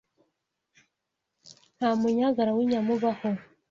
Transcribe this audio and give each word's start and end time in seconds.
Nta 1.77 1.89
munyagara 1.99 2.51
w'inyama 2.57 2.89
ubaho 2.97 3.29